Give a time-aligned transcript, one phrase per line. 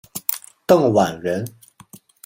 [0.65, 1.45] 邓琬人。